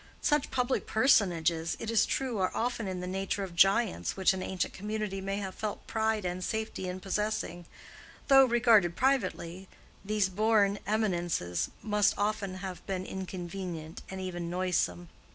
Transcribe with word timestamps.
Such 0.23 0.49
public 0.49 0.87
personages, 0.87 1.77
it 1.79 1.91
is 1.91 2.07
true, 2.07 2.39
are 2.39 2.49
often 2.55 2.87
in 2.87 3.01
the 3.01 3.05
nature 3.05 3.43
of 3.43 3.55
giants 3.55 4.17
which 4.17 4.33
an 4.33 4.41
ancient 4.41 4.73
community 4.73 5.21
may 5.21 5.37
have 5.37 5.53
felt 5.53 5.85
pride 5.85 6.25
and 6.25 6.43
safety 6.43 6.87
in 6.89 6.99
possessing, 6.99 7.67
though, 8.27 8.45
regarded 8.45 8.95
privately, 8.95 9.67
these 10.03 10.27
born 10.27 10.79
eminences 10.87 11.69
must 11.83 12.15
often 12.17 12.55
have 12.65 12.83
been 12.87 13.05
inconvenient 13.05 14.01
and 14.09 14.19
even 14.19 14.49
noisome. 14.49 15.09